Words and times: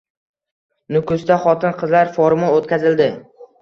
Nukusda 0.95 1.39
xotin-qizlar 1.45 2.13
forumi 2.19 2.53
o‘tkazildi 2.59 3.13